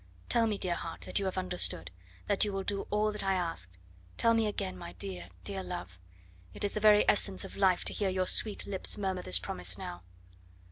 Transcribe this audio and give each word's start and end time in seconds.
Tell 0.29 0.47
me, 0.47 0.57
dear 0.57 0.73
heart, 0.73 1.01
that 1.01 1.19
you 1.19 1.25
have 1.25 1.37
understood 1.37 1.91
that 2.25 2.43
you 2.43 2.51
will 2.51 2.63
do 2.63 2.87
all 2.89 3.11
that 3.11 3.23
I 3.23 3.35
asked. 3.35 3.77
Tell 4.17 4.33
me 4.33 4.47
again, 4.47 4.75
my 4.75 4.93
dear, 4.93 5.29
dear 5.43 5.61
love; 5.61 5.99
it 6.55 6.63
is 6.63 6.73
the 6.73 6.79
very 6.79 7.07
essence 7.07 7.45
of 7.45 7.55
life 7.55 7.85
to 7.85 7.93
hear 7.93 8.09
your 8.09 8.25
sweet 8.25 8.65
lips 8.65 8.97
murmur 8.97 9.21
this 9.21 9.37
promise 9.37 9.77
now." 9.77 10.01